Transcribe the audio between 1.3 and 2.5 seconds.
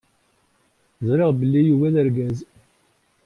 belli Yuba d argaz.